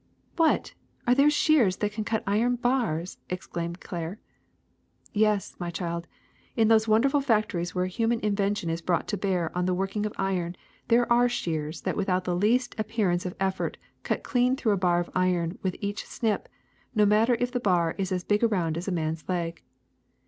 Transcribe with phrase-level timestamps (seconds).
[0.39, 0.73] ''Wliat!
[1.05, 4.19] Are there shears that can cut iron barsf exclaimed Claire.
[5.05, 6.07] ^* Yes, my child;
[6.55, 10.13] in those wonderful factories where human invention is brought to bear on the working of
[10.17, 10.55] iron
[10.87, 14.75] there are shears that without the least ap pearance of effort cut clean through a
[14.75, 16.49] bar of iron with each snip,
[16.95, 19.61] no matter if the bar be as big around as a man's leg.